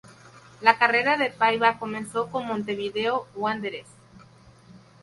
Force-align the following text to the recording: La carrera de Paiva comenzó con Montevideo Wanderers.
La 0.61 0.79
carrera 0.79 1.15
de 1.15 1.29
Paiva 1.29 1.77
comenzó 1.77 2.31
con 2.31 2.47
Montevideo 2.47 3.27
Wanderers. 3.35 3.89